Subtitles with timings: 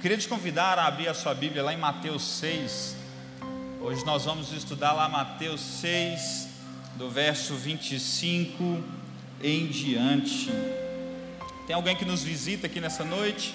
[0.00, 2.94] Queria te convidar a abrir a sua Bíblia lá em Mateus 6.
[3.80, 6.48] Hoje nós vamos estudar lá Mateus 6,
[6.94, 8.80] do verso 25
[9.42, 10.52] em diante.
[11.66, 13.52] Tem alguém que nos visita aqui nessa noite?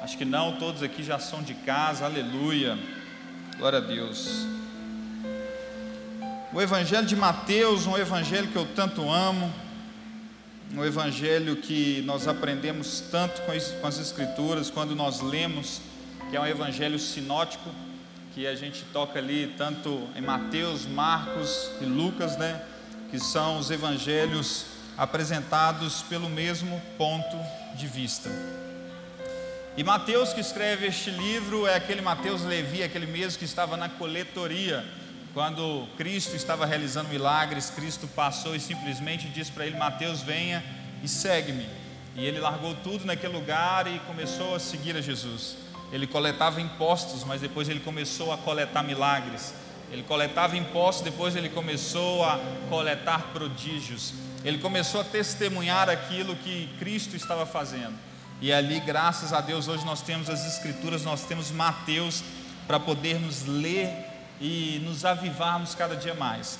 [0.00, 2.78] Acho que não, todos aqui já são de casa, aleluia.
[3.58, 4.46] Glória a Deus.
[6.52, 9.52] O Evangelho de Mateus, um evangelho que eu tanto amo,
[10.72, 13.52] um evangelho que nós aprendemos tanto com
[13.86, 15.80] as, Escrituras, quando nós lemos,
[16.30, 17.70] que é um evangelho sinótico,
[18.34, 22.60] que a gente toca ali tanto em Mateus, Marcos e Lucas, né?
[23.10, 27.36] Que são os evangelhos apresentados pelo mesmo ponto
[27.76, 28.28] de vista.
[29.76, 33.88] E Mateus que escreve este livro é aquele Mateus Levi, aquele mesmo que estava na
[33.88, 34.84] coletoria,
[35.34, 40.64] quando Cristo estava realizando milagres, Cristo passou e simplesmente disse para ele: Mateus, venha
[41.02, 41.68] e segue-me.
[42.14, 45.56] E ele largou tudo naquele lugar e começou a seguir a Jesus.
[45.92, 49.52] Ele coletava impostos, mas depois ele começou a coletar milagres.
[49.90, 52.38] Ele coletava impostos, depois ele começou a
[52.70, 54.14] coletar prodígios.
[54.44, 57.94] Ele começou a testemunhar aquilo que Cristo estava fazendo.
[58.40, 62.22] E ali, graças a Deus, hoje nós temos as Escrituras, nós temos Mateus
[62.66, 66.58] para podermos ler e nos avivarmos cada dia mais.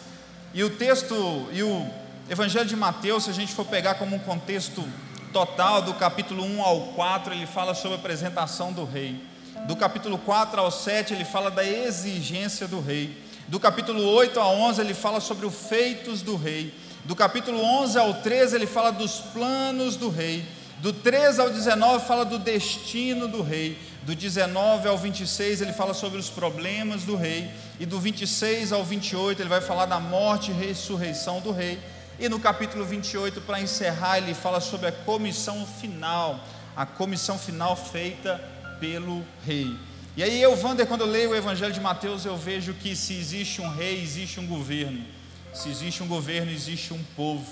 [0.52, 1.86] E o texto, e o
[2.28, 4.84] Evangelho de Mateus, se a gente for pegar como um contexto
[5.32, 9.20] total, do capítulo 1 ao 4, ele fala sobre a apresentação do rei.
[9.66, 13.20] Do capítulo 4 ao 7, ele fala da exigência do rei.
[13.48, 16.72] Do capítulo 8 ao 11, ele fala sobre os feitos do rei.
[17.04, 20.46] Do capítulo 11 ao 13, ele fala dos planos do rei.
[20.78, 25.94] Do 13 ao 19, fala do destino do rei do 19 ao 26 ele fala
[25.94, 30.50] sobre os problemas do rei, e do 26 ao 28 ele vai falar da morte
[30.50, 31.78] e ressurreição do rei,
[32.18, 36.38] e no capítulo 28, para encerrar, ele fala sobre a comissão final,
[36.76, 38.40] a comissão final feita
[38.78, 39.76] pelo rei.
[40.16, 43.14] E aí eu, Wander, quando eu leio o Evangelho de Mateus, eu vejo que se
[43.14, 45.04] existe um rei, existe um governo.
[45.52, 47.44] Se existe um governo, existe um povo.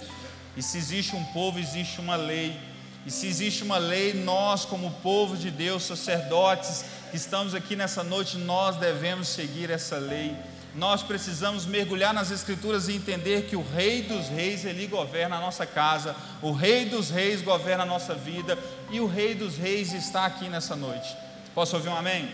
[0.56, 2.56] E se existe um povo, existe uma lei.
[3.04, 8.04] E se existe uma lei, nós, como povo de Deus, sacerdotes, que estamos aqui nessa
[8.04, 10.36] noite, nós devemos seguir essa lei.
[10.74, 15.40] Nós precisamos mergulhar nas Escrituras e entender que o Rei dos Reis, ele governa a
[15.40, 18.56] nossa casa, o Rei dos Reis governa a nossa vida,
[18.90, 21.14] e o Rei dos Reis está aqui nessa noite.
[21.54, 22.32] Posso ouvir um amém?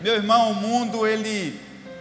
[0.00, 1.58] Meu irmão, o mundo, ele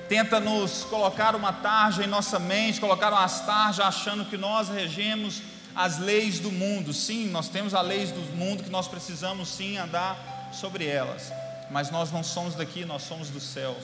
[0.07, 5.41] tenta nos colocar uma tarja em nossa mente, colocar umas tarjas achando que nós regemos
[5.77, 6.91] as leis do mundo.
[6.91, 11.31] Sim, nós temos as leis do mundo que nós precisamos sim andar sobre elas.
[11.69, 13.83] Mas nós não somos daqui, nós somos dos céus.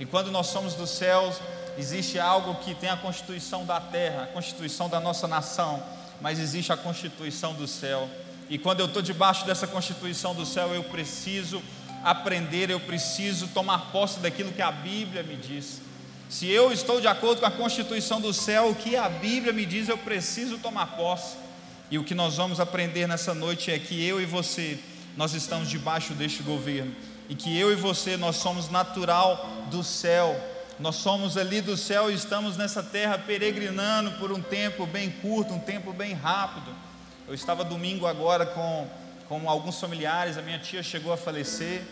[0.00, 1.36] E quando nós somos dos céus,
[1.78, 5.80] existe algo que tem a constituição da terra, a constituição da nossa nação,
[6.20, 8.08] mas existe a constituição do céu.
[8.50, 11.62] E quando eu estou debaixo dessa constituição do céu, eu preciso
[12.02, 15.82] aprender, eu preciso tomar posse daquilo que a Bíblia me diz.
[16.28, 19.64] Se eu estou de acordo com a constituição do céu, o que a Bíblia me
[19.64, 21.36] diz, eu preciso tomar posse.
[21.90, 24.78] E o que nós vamos aprender nessa noite é que eu e você,
[25.16, 26.94] nós estamos debaixo deste governo.
[27.30, 30.38] E que eu e você, nós somos natural do céu.
[30.78, 35.54] Nós somos ali do céu e estamos nessa terra peregrinando por um tempo bem curto,
[35.54, 36.70] um tempo bem rápido.
[37.26, 38.86] Eu estava domingo agora com,
[39.30, 41.82] com alguns familiares, a minha tia chegou a falecer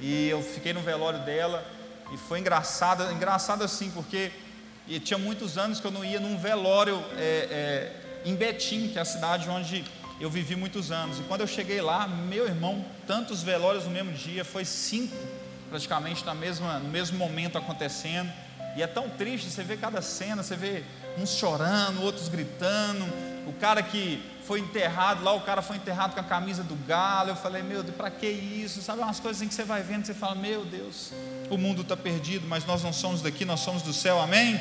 [0.00, 1.62] e eu fiquei no velório dela.
[2.12, 4.30] E foi engraçado, engraçado assim, porque
[5.02, 9.02] tinha muitos anos que eu não ia num velório é, é, em Betim, que é
[9.02, 9.84] a cidade onde
[10.20, 11.18] eu vivi muitos anos.
[11.18, 15.16] E quando eu cheguei lá, meu irmão, tantos velórios no mesmo dia, foi cinco,
[15.70, 18.30] praticamente na mesma, no mesmo momento acontecendo.
[18.76, 20.84] E é tão triste, você vê cada cena, você vê
[21.18, 23.04] uns chorando, outros gritando,
[23.46, 27.30] o cara que foi enterrado, lá o cara foi enterrado com a camisa do galo.
[27.30, 28.80] Eu falei, meu Deus, para que isso?
[28.82, 31.12] Sabe umas coisas assim que você vai vendo, você fala, meu Deus,
[31.52, 34.58] o mundo está perdido, mas nós não somos daqui, nós somos do céu, amém?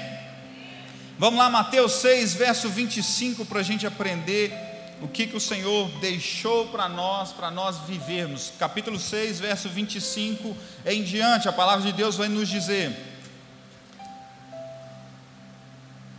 [1.18, 4.52] Vamos lá, Mateus 6, verso 25, para a gente aprender
[5.02, 8.52] o que, que o Senhor deixou para nós, para nós vivermos.
[8.60, 10.56] Capítulo 6, verso 25
[10.86, 12.94] em diante, a palavra de Deus vai nos dizer.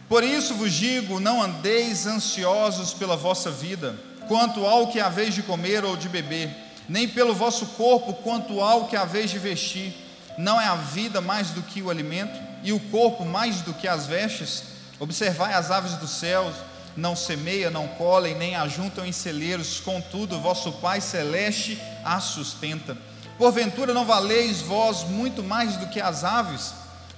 [0.08, 3.94] Por isso vos digo: não andeis ansiosos pela vossa vida,
[4.26, 6.50] quanto ao que haveis de comer ou de beber,
[6.88, 10.01] nem pelo vosso corpo, quanto ao que haveis de vestir.
[10.38, 13.88] Não é a vida mais do que o alimento, e o corpo mais do que
[13.88, 14.64] as vestes?
[14.98, 16.54] Observai as aves dos céus,
[16.96, 22.96] não semeia, não colhem, nem ajuntam em celeiros, contudo, vosso Pai celeste as sustenta.
[23.38, 26.74] Porventura não valeis vós muito mais do que as aves?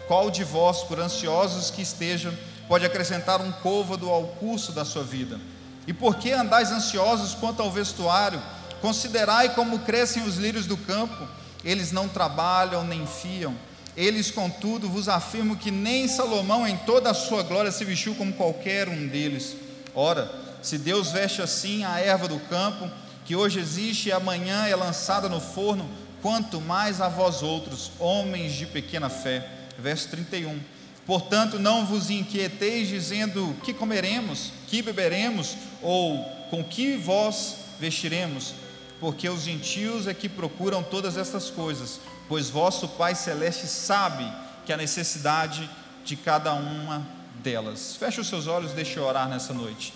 [0.07, 2.33] Qual de vós, por ansiosos que estejam,
[2.69, 5.39] pode acrescentar um côvado ao curso da sua vida.
[5.87, 8.41] E por que andais ansiosos quanto ao vestuário?
[8.81, 11.27] Considerai como crescem os lírios do campo,
[11.65, 13.55] eles não trabalham nem fiam.
[13.97, 18.33] Eles, contudo, vos afirmo que nem Salomão, em toda a sua glória, se vestiu como
[18.33, 19.57] qualquer um deles.
[19.95, 20.31] Ora,
[20.63, 22.91] se Deus veste assim a erva do campo,
[23.25, 25.89] que hoje existe e amanhã é lançada no forno,
[26.21, 29.49] quanto mais a vós outros, homens de pequena fé.
[29.79, 30.59] Verso 31.
[31.07, 38.55] Portanto, não vos inquieteis dizendo que comeremos, que beberemos, ou com que vós vestiremos,
[39.01, 44.25] porque os gentios é que procuram todas estas coisas, pois vosso Pai Celeste sabe
[44.65, 45.69] que a necessidade
[46.05, 47.07] de cada uma
[47.43, 47.97] delas.
[47.97, 49.93] Feche os seus olhos, deixe eu orar nessa noite.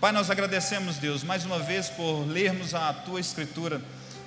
[0.00, 3.80] Pai, nós agradecemos, Deus, mais uma vez por lermos a tua escritura,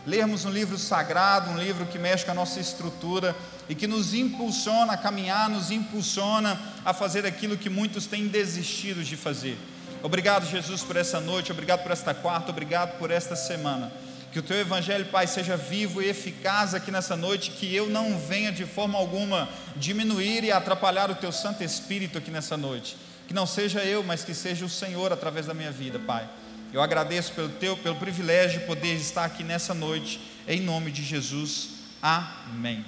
[0.06, 3.36] lermos um livro sagrado, um livro que mexe com a nossa estrutura
[3.68, 9.04] e que nos impulsiona a caminhar, nos impulsiona a fazer aquilo que muitos têm desistido
[9.04, 9.58] de fazer.
[10.02, 13.92] Obrigado, Jesus, por essa noite, obrigado por esta quarta, obrigado por esta semana.
[14.32, 18.20] Que o teu evangelho, Pai, seja vivo e eficaz aqui nessa noite, que eu não
[18.20, 22.96] venha de forma alguma diminuir e atrapalhar o teu Santo Espírito aqui nessa noite.
[23.28, 26.30] Que não seja eu, mas que seja o Senhor através da minha vida, Pai.
[26.72, 31.04] Eu agradeço pelo teu pelo privilégio de poder estar aqui nessa noite, em nome de
[31.04, 31.70] Jesus.
[32.00, 32.86] Amém.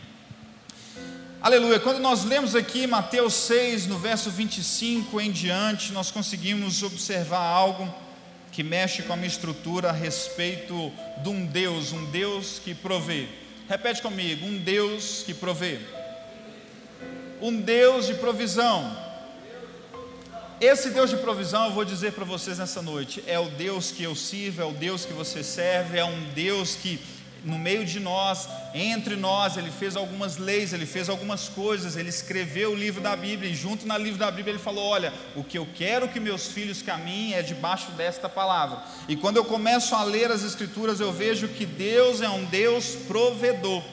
[1.41, 1.79] Aleluia.
[1.79, 7.91] Quando nós lemos aqui Mateus 6, no verso 25 em diante, nós conseguimos observar algo
[8.51, 10.91] que mexe com a minha estrutura a respeito
[11.23, 13.27] de um Deus, um Deus que provê.
[13.67, 15.79] Repete comigo: um Deus que provê.
[17.41, 19.11] Um Deus de provisão.
[20.59, 24.03] Esse Deus de provisão, eu vou dizer para vocês nessa noite, é o Deus que
[24.03, 26.99] eu sirvo, é o Deus que você serve, é um Deus que
[27.43, 32.09] no meio de nós, entre nós, ele fez algumas leis, ele fez algumas coisas, ele
[32.09, 35.43] escreveu o livro da Bíblia, e junto no livro da Bíblia ele falou: Olha, o
[35.43, 38.83] que eu quero que meus filhos caminhem é debaixo desta palavra.
[39.07, 42.95] E quando eu começo a ler as Escrituras, eu vejo que Deus é um Deus
[43.07, 43.83] provedor.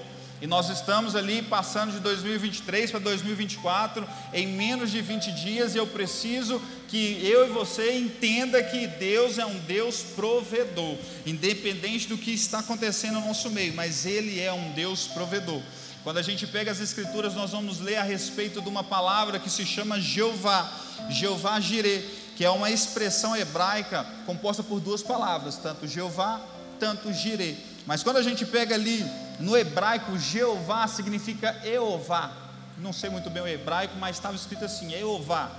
[0.40, 5.79] E nós estamos ali passando de 2023 para 2024 em menos de 20 dias, e
[5.79, 10.96] eu preciso que eu e você entenda que Deus é um Deus provedor,
[11.26, 15.61] independente do que está acontecendo no nosso meio, mas ele é um Deus provedor.
[16.05, 19.50] Quando a gente pega as escrituras, nós vamos ler a respeito de uma palavra que
[19.50, 20.73] se chama Jeová,
[21.11, 22.02] Jeová Jireh,
[22.37, 26.41] que é uma expressão hebraica composta por duas palavras, tanto Jeová,
[26.79, 27.56] tanto Jireh.
[27.84, 29.05] Mas quando a gente pega ali
[29.38, 32.32] no hebraico, Jeová significa Eová.
[32.79, 35.50] Não sei muito bem o hebraico, mas estava escrito assim: Eová.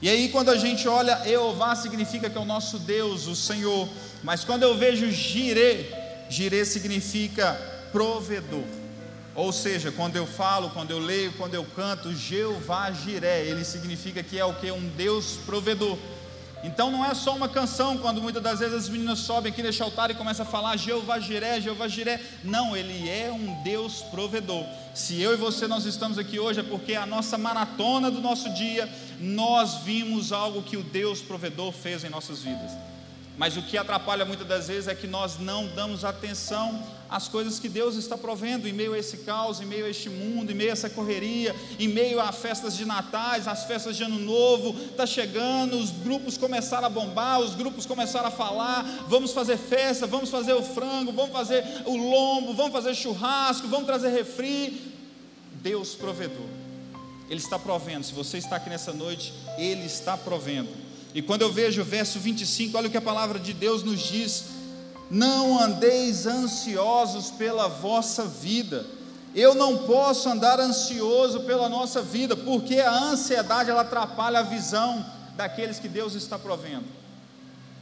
[0.00, 3.88] E aí, quando a gente olha, Eová significa que é o nosso Deus, o Senhor.
[4.22, 5.86] Mas quando eu vejo Jirê,
[6.28, 7.54] Jirê significa
[7.92, 8.64] provedor.
[9.34, 14.22] Ou seja, quando eu falo, quando eu leio, quando eu canto, Jeová Jiré, ele significa
[14.22, 14.70] que é o que?
[14.70, 15.96] Um Deus provedor.
[16.62, 19.82] Então não é só uma canção, quando muitas das vezes as meninas sobem aqui neste
[19.82, 22.20] altar e começam a falar Jeová Jiré, Jeová Jiré.
[22.44, 24.64] Não, ele é um Deus provedor.
[24.94, 28.48] Se eu e você nós estamos aqui hoje é porque a nossa maratona do nosso
[28.54, 28.88] dia,
[29.18, 32.70] nós vimos algo que o Deus provedor fez em nossas vidas.
[33.36, 36.80] Mas o que atrapalha muitas das vezes é que nós não damos atenção
[37.12, 40.08] às coisas que Deus está provendo em meio a esse caos, em meio a este
[40.08, 44.02] mundo, em meio a essa correria, em meio a festas de natais, as festas de
[44.02, 49.32] ano novo, está chegando, os grupos começaram a bombar, os grupos começaram a falar, vamos
[49.32, 54.08] fazer festa, vamos fazer o frango, vamos fazer o lombo, vamos fazer churrasco, vamos trazer
[54.08, 54.90] refri.
[55.62, 56.48] Deus provedor.
[57.28, 58.04] Ele está provendo.
[58.04, 60.70] Se você está aqui nessa noite, Ele está provendo.
[61.14, 64.00] E quando eu vejo o verso 25, olha o que a palavra de Deus nos
[64.00, 64.44] diz:
[65.12, 68.86] Não andeis ansiosos pela vossa vida.
[69.34, 75.04] Eu não posso andar ansioso pela nossa vida, porque a ansiedade ela atrapalha a visão
[75.36, 76.86] daqueles que Deus está provendo.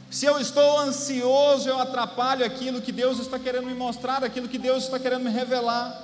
[0.09, 4.57] Se eu estou ansioso, eu atrapalho aquilo que Deus está querendo me mostrar, aquilo que
[4.57, 6.03] Deus está querendo me revelar.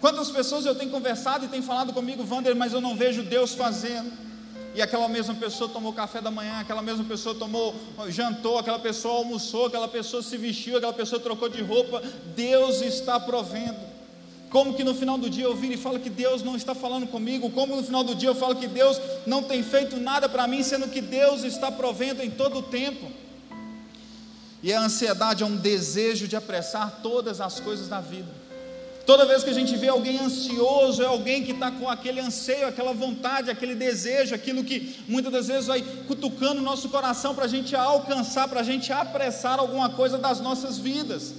[0.00, 3.54] Quantas pessoas eu tenho conversado e têm falado comigo, Wander, mas eu não vejo Deus
[3.54, 4.25] fazendo
[4.76, 7.74] e aquela mesma pessoa tomou café da manhã, aquela mesma pessoa tomou,
[8.08, 12.02] jantou, aquela pessoa almoçou, aquela pessoa se vestiu, aquela pessoa trocou de roupa.
[12.36, 13.78] Deus está provendo.
[14.50, 17.06] Como que no final do dia eu viro e falo que Deus não está falando
[17.06, 17.50] comigo?
[17.50, 20.62] Como no final do dia eu falo que Deus não tem feito nada para mim,
[20.62, 23.10] sendo que Deus está provendo em todo o tempo?
[24.62, 28.28] E a ansiedade é um desejo de apressar todas as coisas da vida.
[29.06, 32.66] Toda vez que a gente vê alguém ansioso, é alguém que está com aquele anseio,
[32.66, 37.44] aquela vontade, aquele desejo, aquilo que muitas das vezes vai cutucando o nosso coração para
[37.44, 41.32] a gente alcançar, para a gente apressar alguma coisa das nossas vidas.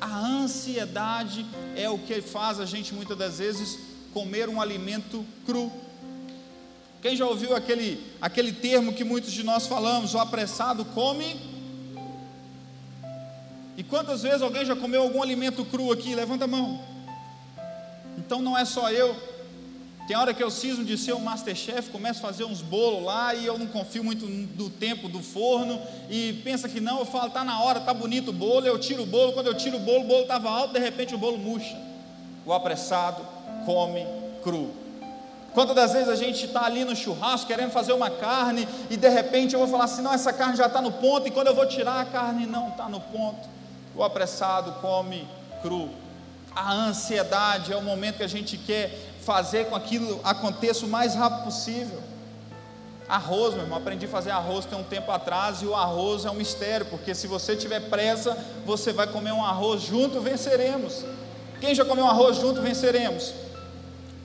[0.00, 1.46] A ansiedade
[1.76, 3.78] é o que faz a gente muitas das vezes
[4.12, 5.70] comer um alimento cru.
[7.00, 11.54] Quem já ouviu aquele, aquele termo que muitos de nós falamos, o apressado come
[13.76, 16.12] E quantas vezes alguém já comeu algum alimento cru aqui?
[16.12, 16.95] Levanta a mão.
[18.18, 19.14] Então não é só eu.
[20.06, 23.34] Tem hora que eu cismo de ser um masterchef, começo a fazer uns bolos lá
[23.34, 27.30] e eu não confio muito do tempo do forno e pensa que não, eu falo,
[27.30, 29.80] tá na hora, tá bonito o bolo, eu tiro o bolo, quando eu tiro o
[29.80, 31.76] bolo, o bolo estava alto, de repente o bolo murcha.
[32.44, 33.20] O apressado
[33.64, 34.06] come
[34.44, 34.70] cru.
[35.52, 39.08] Quantas das vezes a gente está ali no churrasco querendo fazer uma carne e de
[39.08, 41.54] repente eu vou falar assim: não, essa carne já está no ponto, e quando eu
[41.54, 43.48] vou tirar a carne não está no ponto.
[43.96, 45.26] O apressado come
[45.62, 46.05] cru.
[46.56, 51.14] A ansiedade é o momento que a gente quer fazer com aquilo aconteça o mais
[51.14, 52.00] rápido possível.
[53.06, 56.30] Arroz, meu irmão, aprendi a fazer arroz tem um tempo atrás e o arroz é
[56.30, 61.04] um mistério, porque se você tiver pressa, você vai comer um arroz junto, venceremos.
[61.60, 63.34] Quem já comeu um arroz junto, venceremos.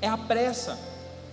[0.02, 0.80] É a pressa.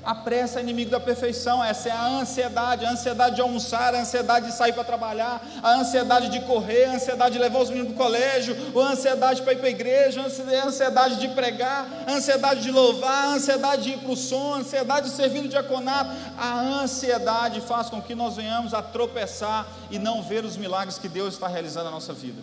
[0.09, 4.01] A pressa é inimigo da perfeição, essa é a ansiedade, a ansiedade de almoçar, a
[4.01, 7.93] ansiedade de sair para trabalhar, a ansiedade de correr, a ansiedade de levar os meninos
[7.93, 12.13] para o colégio, a ansiedade para ir para a igreja, a ansiedade de pregar, a
[12.13, 15.49] ansiedade de louvar, a ansiedade de ir para o som, a ansiedade de servir no
[15.51, 16.11] diaconato.
[16.39, 21.11] A ansiedade faz com que nós venhamos a tropeçar e não ver os milagres que
[21.11, 22.41] Deus está realizando na nossa vida.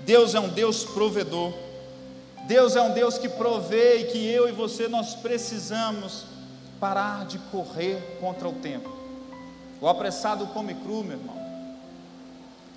[0.00, 1.52] Deus é um Deus provedor.
[2.46, 6.37] Deus é um Deus que provê e que eu e você nós precisamos
[6.80, 8.90] parar de correr contra o tempo.
[9.80, 11.36] O apressado come cru, meu irmão.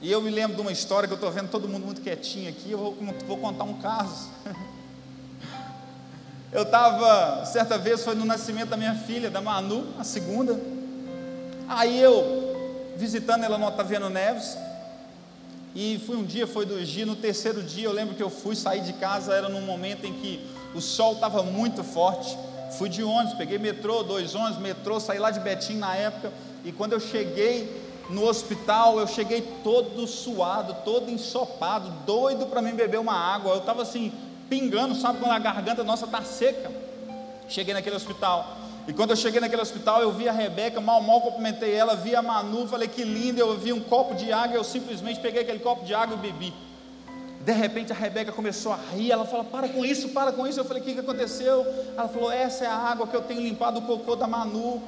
[0.02, 2.50] E eu me lembro de uma história que eu estou vendo todo mundo muito quietinho
[2.50, 2.72] aqui.
[2.72, 4.30] Eu vou, vou contar um caso.
[6.52, 10.60] Eu estava, certa vez foi no nascimento da minha filha, da Manu, a segunda.
[11.66, 14.58] Aí eu, visitando ela no Otaviano Neves,
[15.74, 18.54] e fui um dia, foi dois dias, no terceiro dia eu lembro que eu fui
[18.58, 22.38] sair de casa, era num momento em que o sol estava muito forte.
[22.78, 26.32] Fui de ônibus, peguei metrô, dois ônibus, metrô, saí lá de Betim na época,
[26.64, 32.74] e quando eu cheguei no hospital, eu cheguei todo suado, todo ensopado, doido para mim
[32.74, 33.54] beber uma água.
[33.54, 34.12] Eu estava assim,
[34.50, 36.72] pingando, sabe quando a garganta nossa está seca?
[37.48, 38.58] Cheguei naquele hospital.
[38.88, 42.16] E quando eu cheguei naquele hospital, eu vi a Rebeca, mal, mal cumprimentei ela, vi
[42.16, 45.60] a Manu, falei que linda, eu vi um copo de água, eu simplesmente peguei aquele
[45.60, 46.54] copo de água e bebi.
[47.44, 50.60] De repente a Rebeca começou a rir, ela falou: Para com isso, para com isso.
[50.60, 51.66] Eu falei: O que, que aconteceu?
[51.98, 54.82] Ela falou: Essa é a água que eu tenho limpado o cocô da Manu.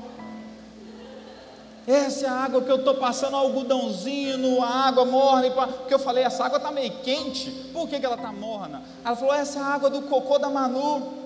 [1.86, 5.50] Essa é a água que eu estou passando algodãozinho, a água morna.
[5.50, 8.84] Porque eu falei: Essa água está meio quente, por que, que ela está morna?
[9.04, 11.24] Ela falou: Essa é a água do cocô da Manu.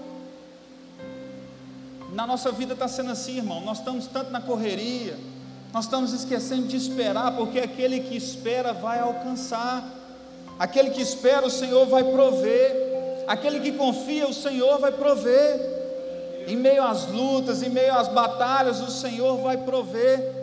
[2.13, 3.62] Na nossa vida está sendo assim, irmão.
[3.62, 5.17] Nós estamos tanto na correria,
[5.74, 9.84] nós estamos esquecendo de esperar, porque aquele que espera vai alcançar,
[10.60, 15.76] aquele que espera o Senhor vai prover, aquele que confia o Senhor vai prover.
[16.48, 20.38] Em meio às lutas, em meio às batalhas, o Senhor vai prover.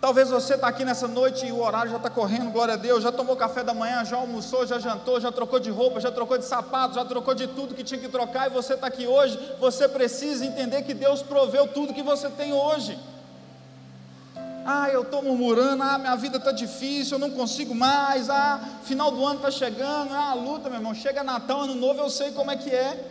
[0.00, 3.02] Talvez você está aqui nessa noite e o horário já está correndo, glória a Deus,
[3.02, 6.38] já tomou café da manhã, já almoçou, já jantou, já trocou de roupa, já trocou
[6.38, 9.36] de sapato, já trocou de tudo que tinha que trocar, e você está aqui hoje,
[9.58, 12.96] você precisa entender que Deus proveu tudo que você tem hoje.
[14.70, 19.10] Ah, eu estou murmurando, ah, minha vida está difícil, eu não consigo mais, ah, final
[19.10, 22.50] do ano está chegando, ah, luta, meu irmão, chega Natal, Ano Novo, eu sei como
[22.50, 23.02] é que é.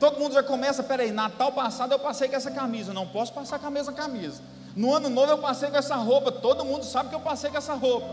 [0.00, 3.60] Todo mundo já começa, peraí, Natal passado eu passei com essa camisa, não posso passar
[3.60, 4.42] com a mesma camisa.
[4.74, 7.58] No ano novo eu passei com essa roupa, todo mundo sabe que eu passei com
[7.58, 8.12] essa roupa.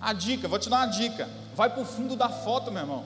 [0.00, 3.04] A dica, vou te dar uma dica: vai para o fundo da foto, meu irmão.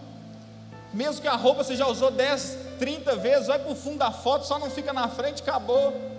[0.94, 4.12] Mesmo que a roupa você já usou 10, 30 vezes, vai para o fundo da
[4.12, 6.14] foto, só não fica na frente, acabou.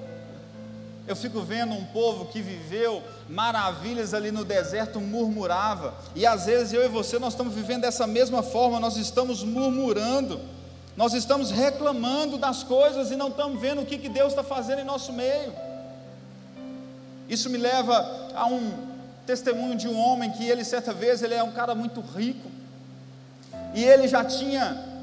[1.07, 6.73] Eu fico vendo um povo que viveu maravilhas ali no deserto, murmurava, e às vezes
[6.73, 10.39] eu e você nós estamos vivendo dessa mesma forma, nós estamos murmurando,
[10.97, 14.79] nós estamos reclamando das coisas e não estamos vendo o que, que Deus está fazendo
[14.79, 15.53] em nosso meio.
[17.29, 18.73] Isso me leva a um
[19.25, 22.49] testemunho de um homem que ele certa vez ele é um cara muito rico.
[23.73, 24.96] E ele já tinha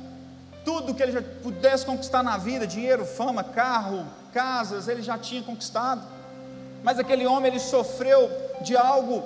[0.64, 5.42] tudo que ele já pudesse conquistar na vida, dinheiro, fama, carro, casas, ele já tinha
[5.42, 6.02] conquistado.
[6.82, 8.30] Mas aquele homem ele sofreu
[8.62, 9.22] de algo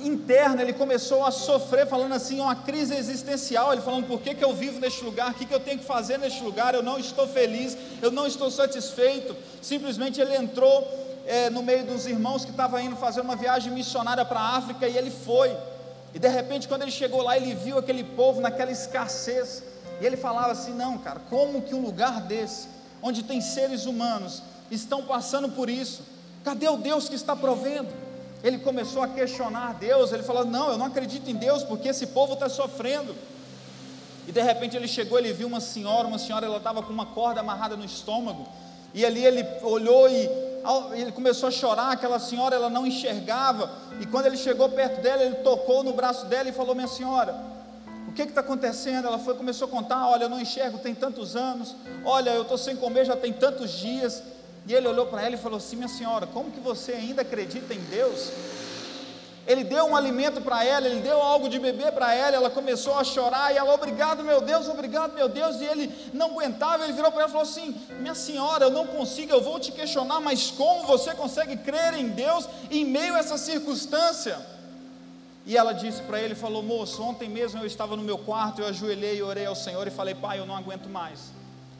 [0.00, 3.72] interno, ele começou a sofrer, falando assim, uma crise existencial.
[3.72, 5.30] Ele falando: por que, que eu vivo neste lugar?
[5.30, 6.74] O que, que eu tenho que fazer neste lugar?
[6.74, 9.36] Eu não estou feliz, eu não estou satisfeito.
[9.60, 10.86] Simplesmente ele entrou
[11.26, 14.88] é, no meio dos irmãos que estavam indo fazer uma viagem missionária para a África
[14.88, 15.56] e ele foi.
[16.14, 19.62] E de repente, quando ele chegou lá, ele viu aquele povo naquela escassez.
[20.00, 22.68] E ele falava assim: não, cara, como que um lugar desse,
[23.02, 26.02] onde tem seres humanos, estão passando por isso?
[26.44, 27.88] Cadê o Deus que está provendo?
[28.42, 30.12] Ele começou a questionar Deus.
[30.12, 33.14] Ele falou: não, eu não acredito em Deus porque esse povo está sofrendo.
[34.26, 37.06] E de repente ele chegou, ele viu uma senhora, uma senhora, ela estava com uma
[37.06, 38.46] corda amarrada no estômago.
[38.92, 40.28] E ali ele olhou e
[40.94, 45.22] ele começou a chorar, aquela senhora ela não enxergava, e quando ele chegou perto dela,
[45.22, 47.34] ele tocou no braço dela e falou: Minha senhora,
[48.26, 49.06] que está acontecendo?
[49.06, 52.58] Ela foi, começou a contar: Olha, eu não enxergo tem tantos anos, olha, eu estou
[52.58, 54.22] sem comer já tem tantos dias.
[54.66, 57.72] E ele olhou para ela e falou assim: Minha senhora, como que você ainda acredita
[57.72, 58.30] em Deus?
[59.46, 62.98] Ele deu um alimento para ela, ele deu algo de beber para ela, ela começou
[62.98, 66.92] a chorar e ela, obrigado meu Deus, obrigado meu Deus, e ele não aguentava, ele
[66.92, 70.20] virou para ela e falou assim: Minha senhora, eu não consigo, eu vou te questionar,
[70.20, 74.38] mas como você consegue crer em Deus em meio a essa circunstância?
[75.48, 78.68] E ela disse para ele, falou, moço, ontem mesmo eu estava no meu quarto, eu
[78.68, 81.32] ajoelhei e orei ao Senhor e falei, pai, eu não aguento mais,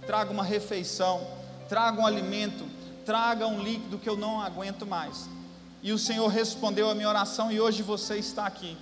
[0.06, 1.20] traga uma refeição,
[1.68, 2.64] traga um alimento,
[3.04, 5.28] traga um líquido que eu não aguento mais.
[5.82, 8.74] E o Senhor respondeu a minha oração e hoje você está aqui.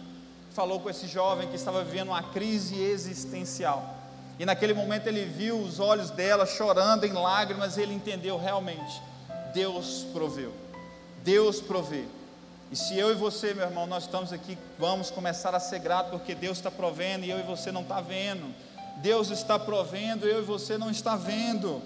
[0.53, 3.93] Falou com esse jovem que estava vivendo uma crise existencial.
[4.39, 9.03] E naquele momento ele viu os olhos dela chorando em lágrimas e ele entendeu realmente:
[9.53, 10.53] Deus proveu.
[11.25, 12.05] Deus provê.
[12.71, 16.11] E se eu e você, meu irmão, nós estamos aqui, vamos começar a ser grato
[16.11, 18.53] porque Deus está provendo e eu e você não está vendo.
[18.97, 21.81] Deus está provendo, eu e você não está vendo.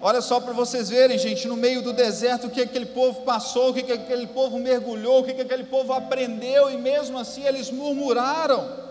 [0.00, 3.70] Olha só para vocês verem, gente, no meio do deserto, o que aquele povo passou,
[3.70, 8.86] o que aquele povo mergulhou, o que aquele povo aprendeu, e mesmo assim eles murmuraram.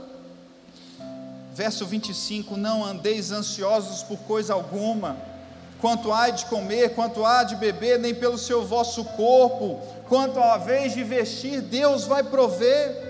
[1.54, 5.18] Verso 25: Não andeis ansiosos por coisa alguma,
[5.80, 10.58] quanto há de comer, quanto há de beber, nem pelo seu vosso corpo, quanto à
[10.58, 13.04] vez de vestir, Deus vai prover.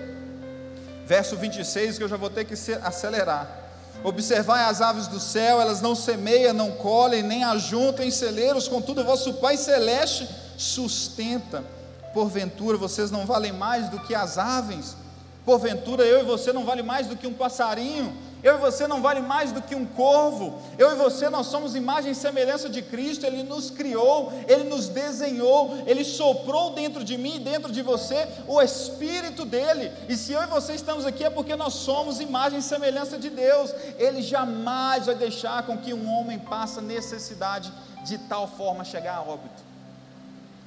[1.06, 3.64] Verso 26, que eu já vou ter que acelerar.
[4.04, 9.34] Observai as aves do céu, elas não semeiam, não colhem, nem ajuntem celeiros, contudo, vosso
[9.34, 11.64] Pai Celeste sustenta.
[12.12, 14.96] Porventura vocês não valem mais do que as aves?
[15.44, 18.16] Porventura eu e você não vale mais do que um passarinho?
[18.46, 20.56] Eu e você não vale mais do que um corvo.
[20.78, 23.26] Eu e você nós somos imagem e semelhança de Cristo.
[23.26, 28.28] Ele nos criou, ele nos desenhou, ele soprou dentro de mim e dentro de você
[28.46, 29.90] o espírito dele.
[30.08, 33.30] E se eu e você estamos aqui é porque nós somos imagem e semelhança de
[33.30, 33.74] Deus.
[33.98, 37.72] Ele jamais vai deixar com que um homem passe necessidade
[38.04, 39.60] de tal forma chegar a óbito.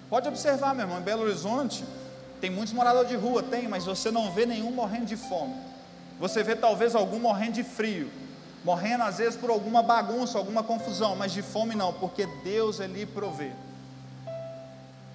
[0.10, 1.86] Pode observar, meu irmão, em Belo Horizonte
[2.42, 5.69] tem muitos moradores de rua, tem, mas você não vê nenhum morrendo de fome.
[6.20, 8.12] Você vê talvez algum morrendo de frio,
[8.64, 13.06] morrendo às vezes por alguma bagunça, alguma confusão, mas de fome não, porque Deus lhe
[13.06, 13.52] provê.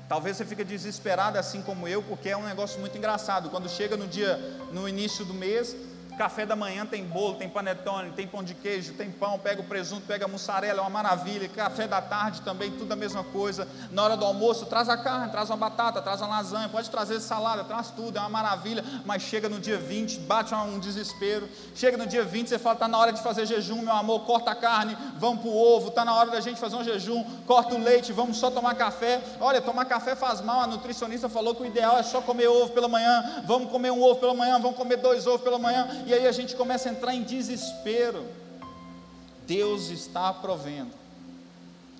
[0.09, 3.51] Talvez você fique desesperado assim como eu, porque é um negócio muito engraçado.
[3.51, 4.39] Quando chega no dia,
[4.73, 5.77] no início do mês,
[6.17, 9.65] Café da manhã tem bolo, tem panetone, tem pão de queijo, tem pão, pega o
[9.65, 11.49] presunto, pega a mussarela, é uma maravilha.
[11.49, 13.67] Café da tarde também, tudo a mesma coisa.
[13.91, 17.19] Na hora do almoço, traz a carne, traz uma batata, traz uma lasanha, pode trazer
[17.21, 18.85] salada, traz tudo, é uma maravilha.
[19.05, 21.49] Mas chega no dia 20, bate um desespero.
[21.75, 24.53] Chega no dia 20, você fala, está na hora de fazer jejum, meu amor, corta
[24.53, 27.75] a carne, vamos para o ovo, está na hora da gente fazer um jejum, corta
[27.75, 29.21] o leite, vamos só tomar café.
[29.41, 32.73] Olha, tomar café faz mal, a nutricionista falou que o ideal é só comer ovo
[32.73, 36.15] pela manhã, vamos comer um ovo pela manhã, vamos comer dois ovos pela manhã e
[36.15, 38.25] aí a gente começa a entrar em desespero.
[39.47, 40.93] Deus está provendo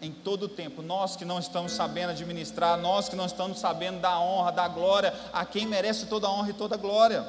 [0.01, 0.83] em todo o tempo.
[0.83, 5.13] Nós que não estamos sabendo administrar, nós que não estamos sabendo dar honra, dar glória
[5.33, 7.27] a quem merece toda a honra e toda a glória.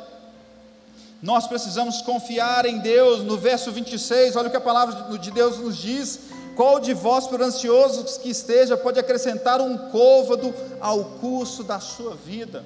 [1.22, 3.24] Nós precisamos confiar em Deus.
[3.24, 6.20] No verso 26, olha o que a palavra de Deus nos diz:
[6.56, 12.16] Qual de vós, por ansiosos que esteja, pode acrescentar um côvado ao curso da sua
[12.16, 12.64] vida?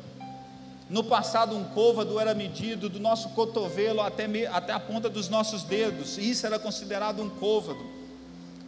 [0.90, 5.64] No passado, um côvado era medido do nosso cotovelo até, até a ponta dos nossos
[5.64, 7.80] dedos, e isso era considerado um côvado.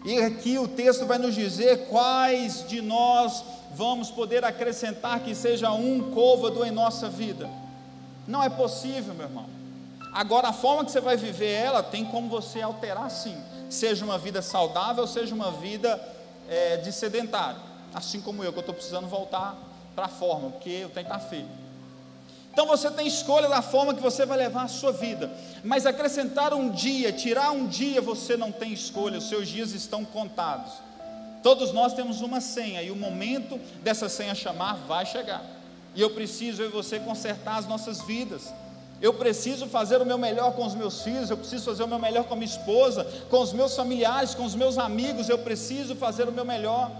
[0.05, 5.71] E aqui o texto vai nos dizer quais de nós vamos poder acrescentar que seja
[5.71, 7.49] um côvado em nossa vida.
[8.27, 9.45] Não é possível, meu irmão.
[10.13, 13.35] Agora, a forma que você vai viver ela tem como você alterar sim,
[13.69, 15.99] seja uma vida saudável, seja uma vida
[16.47, 17.59] é, de sedentário,
[17.93, 19.55] assim como eu, que eu estou precisando voltar
[19.95, 21.60] para a forma, porque o tempo está feio.
[22.51, 25.31] Então você tem escolha da forma que você vai levar a sua vida,
[25.63, 30.03] mas acrescentar um dia, tirar um dia, você não tem escolha, os seus dias estão
[30.03, 30.73] contados.
[31.41, 35.43] Todos nós temos uma senha e o momento dessa senha chamar vai chegar.
[35.95, 38.53] E eu preciso eu e você consertar as nossas vidas.
[39.01, 41.97] Eu preciso fazer o meu melhor com os meus filhos, eu preciso fazer o meu
[41.97, 45.95] melhor com a minha esposa, com os meus familiares, com os meus amigos, eu preciso
[45.95, 46.91] fazer o meu melhor.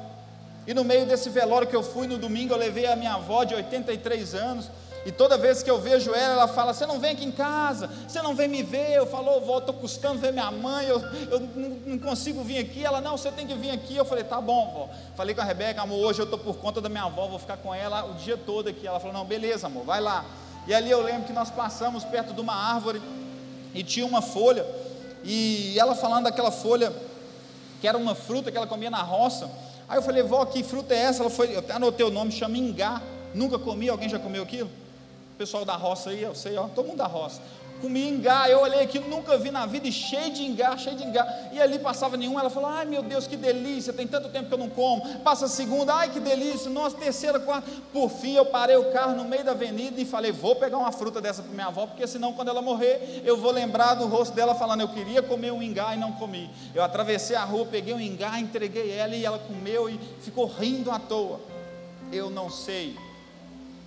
[0.66, 3.44] E no meio desse velório que eu fui no domingo, eu levei a minha avó
[3.44, 4.72] de 83 anos,
[5.06, 7.90] e toda vez que eu vejo ela, ela fala: Você não vem aqui em casa,
[8.08, 8.94] você não vem me ver.
[8.94, 11.00] Eu falo: oh, estou custando ver minha mãe, eu,
[11.32, 11.40] eu
[11.86, 12.84] não consigo vir aqui.
[12.84, 13.96] Ela: Não, você tem que vir aqui.
[13.96, 14.90] Eu falei: Tá bom, vó.
[15.16, 17.58] Falei com a Rebeca: Amor, hoje eu estou por conta da minha avó, vou ficar
[17.58, 18.86] com ela o dia todo aqui.
[18.86, 20.24] Ela falou: Não, beleza, amor, vai lá.
[20.68, 23.02] E ali eu lembro que nós passamos perto de uma árvore
[23.74, 24.66] e tinha uma folha.
[25.24, 26.94] E ela falando daquela folha,
[27.80, 29.50] que era uma fruta que ela comia na roça.
[29.90, 31.22] Aí eu falei, vó, que fruta é essa?
[31.22, 33.02] Ela foi, eu até anotei o nome, chama ingá.
[33.34, 34.70] Nunca comi, alguém já comeu aquilo?
[35.42, 37.42] Pessoal da roça aí, eu sei, ó, todo mundo da roça.
[37.82, 41.04] Comi ingá, eu olhei aqui, nunca vi na vida, e cheio de ingá, cheio de
[41.04, 41.26] ingá.
[41.52, 44.54] E ali passava nenhum, ela falou: Ai meu Deus, que delícia, tem tanto tempo que
[44.54, 45.18] eu não como.
[45.22, 47.68] Passa a segunda, ai que delícia, nossa, terceira, quarta.
[47.92, 50.92] Por fim, eu parei o carro no meio da avenida e falei: Vou pegar uma
[50.92, 54.36] fruta dessa para minha avó, porque senão, quando ela morrer, eu vou lembrar do rosto
[54.36, 56.52] dela falando: Eu queria comer um ingá e não comi.
[56.76, 60.92] Eu atravessei a rua, peguei um ingá, entreguei ela e ela comeu e ficou rindo
[60.92, 61.40] à toa.
[62.12, 62.96] Eu não sei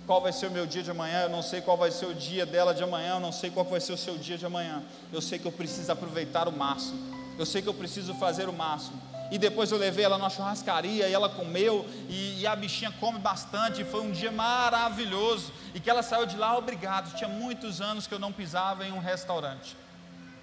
[0.05, 2.13] qual vai ser o meu dia de amanhã, eu não sei qual vai ser o
[2.13, 4.83] dia dela de amanhã, eu não sei qual vai ser o seu dia de amanhã.
[5.11, 6.99] Eu sei que eu preciso aproveitar o máximo.
[7.37, 9.01] Eu sei que eu preciso fazer o máximo.
[9.31, 13.17] E depois eu levei ela na churrascaria e ela comeu, e, e, a bichinha come
[13.17, 15.51] bastante, foi um dia maravilhoso.
[15.73, 17.15] E que ela saiu de lá, obrigado.
[17.15, 19.75] Tinha muitos anos que eu não pisava em um restaurante.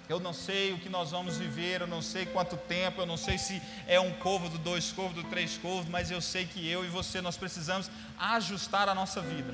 [0.09, 3.15] Eu não sei o que nós vamos viver, eu não sei quanto tempo, eu não
[3.15, 6.89] sei se é um côvado, dois côvados, três côvados, mas eu sei que eu e
[6.89, 7.89] você nós precisamos
[8.19, 9.53] ajustar a nossa vida,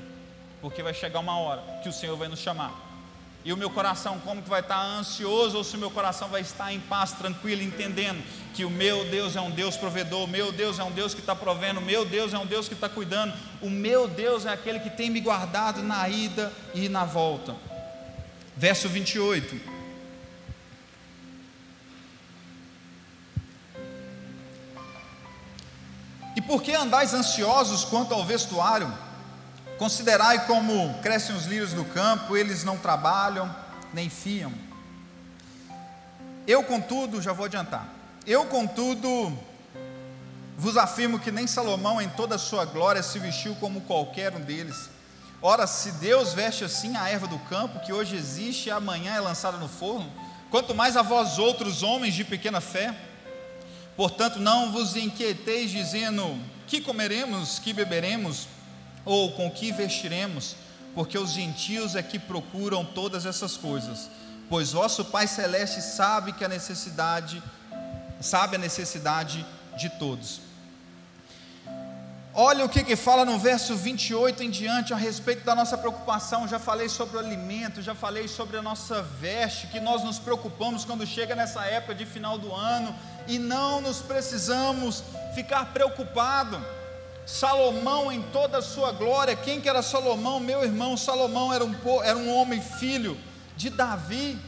[0.60, 2.88] porque vai chegar uma hora que o Senhor vai nos chamar.
[3.42, 6.42] E o meu coração, como que vai estar ansioso ou se o meu coração vai
[6.42, 10.52] estar em paz, tranquilo, entendendo que o meu Deus é um Deus provedor, o meu
[10.52, 12.88] Deus é um Deus que está provendo, o meu Deus é um Deus que está
[12.88, 13.32] cuidando,
[13.62, 17.56] o meu Deus é aquele que tem me guardado na ida e na volta.
[18.54, 19.69] Verso 28.
[26.50, 28.92] Por que andais ansiosos quanto ao vestuário?
[29.78, 33.54] Considerai como crescem os lírios do campo, eles não trabalham,
[33.94, 34.52] nem fiam.
[36.48, 37.86] Eu, contudo, já vou adiantar.
[38.26, 39.32] Eu, contudo,
[40.58, 44.40] vos afirmo que nem Salomão, em toda a sua glória, se vestiu como qualquer um
[44.40, 44.90] deles.
[45.40, 49.20] Ora, se Deus veste assim a erva do campo, que hoje existe e amanhã é
[49.20, 50.12] lançada no forno,
[50.50, 52.92] quanto mais a vós outros, homens de pequena fé,
[53.96, 58.46] Portanto, não vos inquieteis dizendo: que comeremos, que beberemos,
[59.04, 60.56] ou com que vestiremos,
[60.94, 64.10] porque os gentios é que procuram todas essas coisas.
[64.48, 67.42] Pois vosso Pai celeste sabe que a necessidade,
[68.20, 70.40] sabe a necessidade de todos.
[72.42, 76.48] Olha o que, que fala no verso 28 em diante a respeito da nossa preocupação.
[76.48, 80.82] Já falei sobre o alimento, já falei sobre a nossa veste, que nós nos preocupamos
[80.82, 82.96] quando chega nessa época de final do ano
[83.28, 86.58] e não nos precisamos ficar preocupado.
[87.26, 90.40] Salomão em toda a sua glória, quem que era Salomão?
[90.40, 93.18] Meu irmão, Salomão era um, era um homem filho
[93.54, 94.38] de Davi,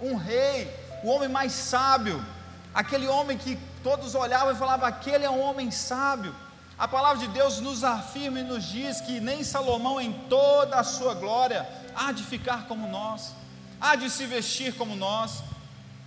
[0.00, 2.24] um rei, o homem mais sábio,
[2.72, 6.34] aquele homem que todos olhavam e falavam: aquele é um homem sábio.
[6.82, 10.82] A palavra de Deus nos afirma e nos diz que nem Salomão, em toda a
[10.82, 11.64] sua glória,
[11.94, 13.34] há de ficar como nós,
[13.80, 15.44] há de se vestir como nós.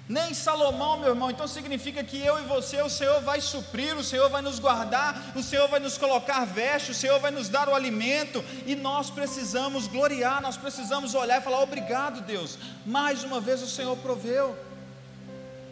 [0.09, 4.03] Nem Salomão, meu irmão, então significa que eu e você, o Senhor vai suprir, o
[4.03, 7.69] Senhor vai nos guardar, o Senhor vai nos colocar veste, o Senhor vai nos dar
[7.69, 13.39] o alimento, e nós precisamos gloriar, nós precisamos olhar e falar: obrigado, Deus, mais uma
[13.39, 14.53] vez o Senhor proveu.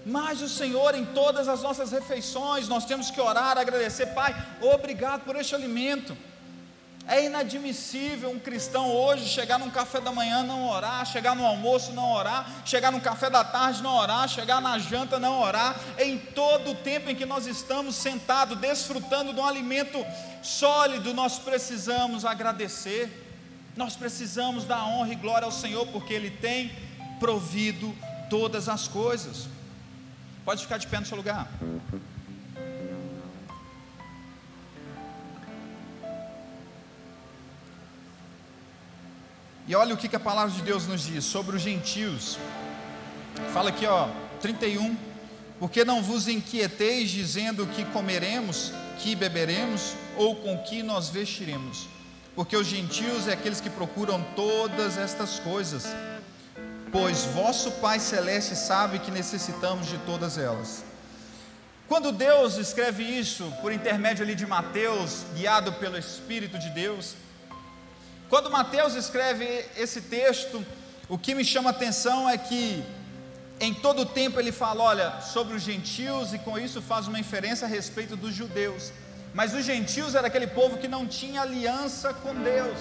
[0.05, 5.23] Mas o Senhor em todas as nossas refeições, nós temos que orar, agradecer, Pai, obrigado
[5.23, 6.17] por este alimento.
[7.05, 11.91] É inadmissível um cristão hoje chegar num café da manhã não orar, chegar no almoço
[11.91, 15.77] não orar, chegar no café da tarde não orar, chegar na janta não orar.
[15.99, 20.05] Em todo o tempo em que nós estamos sentados, desfrutando de um alimento
[20.41, 23.11] sólido, nós precisamos agradecer,
[23.75, 26.71] nós precisamos dar honra e glória ao Senhor, porque Ele tem
[27.19, 27.93] provido
[28.29, 29.49] todas as coisas.
[30.45, 31.47] Pode ficar de pé no seu lugar.
[39.65, 42.37] E olha o que, a palavra de Deus nos diz sobre os gentios.
[43.53, 44.09] Fala aqui, ó,
[44.41, 44.97] 31.
[45.59, 51.87] Porque não vos inquieteis dizendo que comeremos, que beberemos, ou com que nós vestiremos.
[52.35, 55.85] Porque os gentios é aqueles que procuram todas estas coisas
[56.93, 60.85] pois vosso Pai Celeste sabe que necessitamos de todas elas.
[61.87, 67.15] Quando Deus escreve isso por intermédio ali de Mateus, guiado pelo Espírito de Deus,
[68.29, 70.63] quando Mateus escreve esse texto,
[71.09, 72.85] o que me chama a atenção é que
[73.59, 77.19] em todo o tempo ele fala, olha, sobre os gentios e com isso faz uma
[77.19, 78.93] inferência a respeito dos judeus.
[79.33, 82.77] Mas os gentios era aquele povo que não tinha aliança com Deus.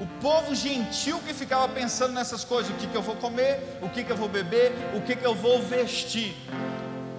[0.00, 3.88] O povo gentil que ficava pensando nessas coisas: o que, que eu vou comer, o
[3.88, 6.34] que, que eu vou beber, o que, que eu vou vestir.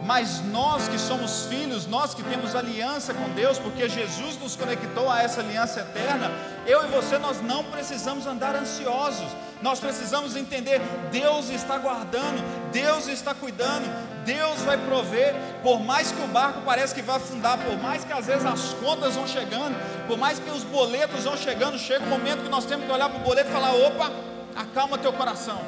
[0.01, 5.09] Mas nós que somos filhos, nós que temos aliança com Deus, porque Jesus nos conectou
[5.09, 6.29] a essa aliança eterna,
[6.67, 9.27] eu e você nós não precisamos andar ansiosos.
[9.61, 10.79] Nós precisamos entender,
[11.11, 13.85] Deus está guardando, Deus está cuidando,
[14.25, 18.11] Deus vai prover, por mais que o barco pareça que vai afundar, por mais que
[18.11, 19.75] às vezes as contas vão chegando,
[20.07, 23.07] por mais que os boletos vão chegando, chega um momento que nós temos que olhar
[23.07, 24.11] para o boleto e falar: opa,
[24.55, 25.61] acalma teu coração,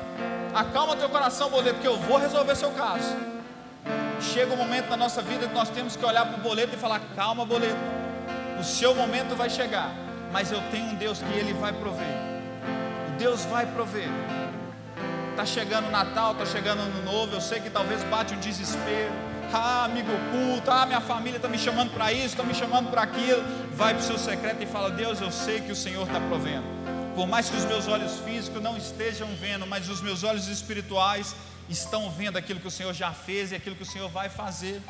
[0.55, 3.15] acalma teu coração, boleto, que eu vou resolver seu caso.
[4.19, 6.77] Chega um momento na nossa vida que nós temos que olhar para o boleto e
[6.77, 7.77] falar: calma, boleto,
[8.59, 9.91] o seu momento vai chegar,
[10.31, 12.07] mas eu tenho um Deus que Ele vai prover.
[13.19, 14.09] Deus vai prover.
[15.37, 17.35] Está chegando o Natal, está chegando o Ano Novo.
[17.35, 19.13] Eu sei que talvez bate um desespero.
[19.53, 23.03] Ah, amigo oculto, ah, minha família está me chamando para isso, está me chamando para
[23.03, 23.43] aquilo.
[23.71, 26.65] Vai para o seu secreto e fala: Deus, eu sei que o Senhor está provendo.
[27.13, 31.35] Por mais que os meus olhos físicos não estejam vendo, mas os meus olhos espirituais
[31.69, 34.81] estão vendo aquilo que o Senhor já fez e aquilo que o Senhor vai fazer.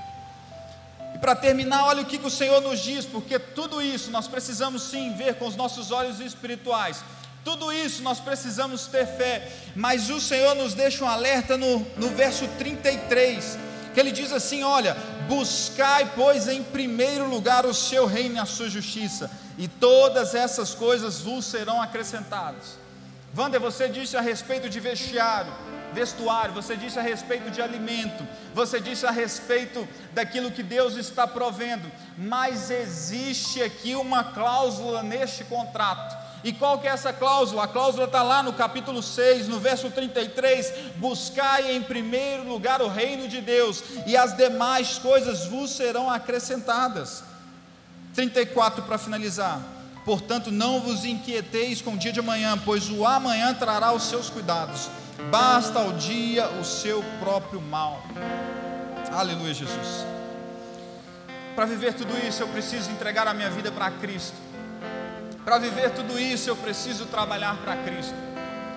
[1.13, 4.29] E para terminar, olha o que, que o Senhor nos diz, porque tudo isso nós
[4.29, 7.03] precisamos sim ver com os nossos olhos espirituais.
[7.47, 12.10] Tudo isso nós precisamos ter fé, mas o Senhor nos deixa um alerta no, no
[12.10, 13.57] verso 33,
[13.93, 14.97] que ele diz assim: Olha,
[15.29, 20.75] buscai, pois, em primeiro lugar o seu reino e a sua justiça, e todas essas
[20.75, 22.77] coisas vos serão acrescentadas.
[23.33, 25.53] Wander, você disse a respeito de vestiário,
[25.93, 31.25] vestuário, você disse a respeito de alimento, você disse a respeito daquilo que Deus está
[31.25, 37.65] provendo, mas existe aqui uma cláusula neste contrato e qual que é essa cláusula?
[37.65, 42.88] A cláusula está lá no capítulo 6, no verso 33: Buscai em primeiro lugar o
[42.88, 47.21] reino de Deus, e as demais coisas vos serão acrescentadas.
[48.13, 49.60] 34 para finalizar.
[50.05, 54.29] Portanto, não vos inquieteis com o dia de amanhã, pois o amanhã trará os seus
[54.29, 54.89] cuidados.
[55.29, 58.01] Basta ao dia o seu próprio mal.
[59.12, 60.05] Aleluia, Jesus.
[61.53, 64.46] Para viver tudo isso, eu preciso entregar a minha vida para Cristo.
[65.47, 68.13] Para viver tudo isso, eu preciso trabalhar para Cristo.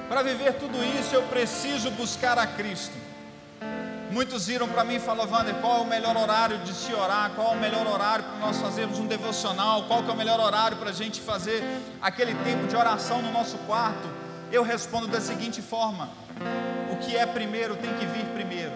[0.09, 2.95] Para viver tudo isso, eu preciso buscar a Cristo.
[4.13, 7.33] Muitos viram para mim e falaram, Wander, qual é o melhor horário de se orar?
[7.35, 9.83] Qual é o melhor horário para nós fazermos um devocional?
[9.89, 11.61] Qual é o melhor horário para a gente fazer
[12.01, 14.09] aquele tempo de oração no nosso quarto?
[14.53, 16.09] Eu respondo da seguinte forma:
[16.93, 18.75] o que é primeiro tem que vir primeiro.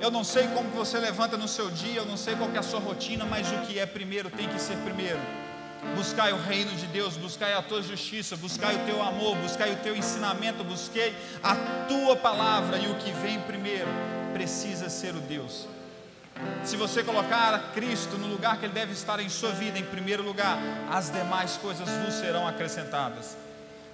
[0.00, 2.62] Eu não sei como você levanta no seu dia, eu não sei qual é a
[2.62, 5.20] sua rotina, mas o que é primeiro tem que ser primeiro
[5.96, 9.76] buscai o reino de Deus, buscai a tua justiça, buscai o teu amor, buscai o
[9.76, 11.54] teu ensinamento, busquei a
[11.88, 13.88] tua palavra e o que vem primeiro
[14.32, 15.68] precisa ser o Deus.
[16.64, 20.22] Se você colocar Cristo no lugar que Ele deve estar em sua vida, em primeiro
[20.22, 20.58] lugar,
[20.90, 23.36] as demais coisas vos serão acrescentadas.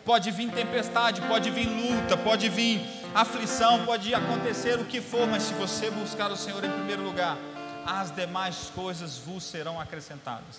[0.04, 2.80] Pode vir tempestade, pode vir luta, pode vir
[3.14, 7.36] aflição, pode acontecer o que for, mas se você buscar o Senhor em primeiro lugar,
[7.86, 10.58] as demais coisas vos serão acrescentadas.